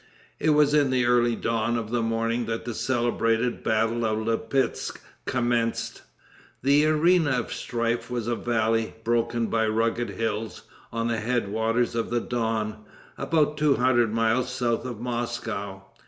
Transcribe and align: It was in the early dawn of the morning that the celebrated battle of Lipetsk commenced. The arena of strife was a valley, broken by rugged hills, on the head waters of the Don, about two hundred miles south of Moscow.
It 0.39 0.49
was 0.49 0.73
in 0.73 0.89
the 0.89 1.05
early 1.05 1.35
dawn 1.35 1.77
of 1.77 1.91
the 1.91 2.01
morning 2.01 2.47
that 2.47 2.65
the 2.65 2.73
celebrated 2.73 3.61
battle 3.63 4.03
of 4.03 4.17
Lipetsk 4.25 4.99
commenced. 5.27 6.01
The 6.63 6.87
arena 6.87 7.39
of 7.39 7.53
strife 7.53 8.09
was 8.09 8.25
a 8.27 8.35
valley, 8.35 8.95
broken 9.03 9.45
by 9.45 9.67
rugged 9.67 10.09
hills, 10.09 10.63
on 10.91 11.07
the 11.07 11.19
head 11.19 11.49
waters 11.49 11.93
of 11.93 12.09
the 12.09 12.19
Don, 12.19 12.83
about 13.15 13.57
two 13.59 13.75
hundred 13.75 14.11
miles 14.11 14.51
south 14.51 14.85
of 14.85 14.99
Moscow. 14.99 15.83